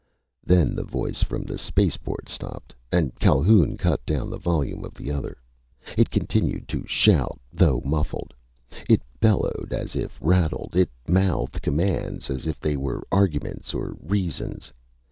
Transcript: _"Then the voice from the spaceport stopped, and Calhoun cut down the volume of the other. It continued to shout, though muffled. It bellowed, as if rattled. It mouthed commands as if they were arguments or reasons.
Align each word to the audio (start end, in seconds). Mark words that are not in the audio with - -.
_"Then 0.43 0.75
the 0.75 0.83
voice 0.83 1.21
from 1.21 1.43
the 1.43 1.59
spaceport 1.59 2.27
stopped, 2.27 2.73
and 2.91 3.13
Calhoun 3.19 3.77
cut 3.77 4.03
down 4.03 4.31
the 4.31 4.39
volume 4.39 4.83
of 4.83 4.95
the 4.95 5.11
other. 5.11 5.37
It 5.95 6.09
continued 6.09 6.67
to 6.69 6.87
shout, 6.87 7.39
though 7.53 7.83
muffled. 7.85 8.33
It 8.89 9.03
bellowed, 9.19 9.71
as 9.75 9.95
if 9.95 10.17
rattled. 10.19 10.75
It 10.75 10.89
mouthed 11.07 11.61
commands 11.61 12.31
as 12.31 12.47
if 12.47 12.59
they 12.59 12.75
were 12.77 13.03
arguments 13.11 13.75
or 13.75 13.95
reasons. 14.01 14.73